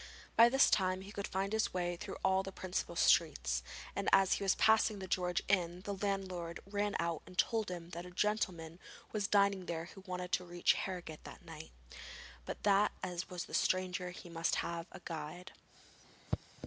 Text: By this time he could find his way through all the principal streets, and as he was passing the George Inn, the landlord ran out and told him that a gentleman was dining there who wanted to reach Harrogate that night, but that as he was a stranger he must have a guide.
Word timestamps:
By 0.35 0.49
this 0.49 0.71
time 0.71 1.01
he 1.01 1.11
could 1.11 1.27
find 1.27 1.53
his 1.53 1.75
way 1.75 1.95
through 1.95 2.17
all 2.25 2.41
the 2.41 2.51
principal 2.51 2.95
streets, 2.95 3.61
and 3.95 4.09
as 4.11 4.33
he 4.33 4.43
was 4.43 4.55
passing 4.55 4.97
the 4.97 5.05
George 5.05 5.43
Inn, 5.47 5.81
the 5.81 5.93
landlord 5.93 6.59
ran 6.65 6.95
out 6.97 7.21
and 7.27 7.37
told 7.37 7.69
him 7.69 7.91
that 7.91 8.07
a 8.07 8.09
gentleman 8.09 8.79
was 9.11 9.27
dining 9.27 9.67
there 9.67 9.85
who 9.93 10.01
wanted 10.07 10.31
to 10.31 10.43
reach 10.43 10.73
Harrogate 10.73 11.23
that 11.25 11.45
night, 11.45 11.69
but 12.47 12.63
that 12.63 12.93
as 13.03 13.21
he 13.21 13.29
was 13.29 13.47
a 13.47 13.53
stranger 13.53 14.09
he 14.09 14.27
must 14.27 14.55
have 14.65 14.87
a 14.91 15.01
guide. 15.05 15.51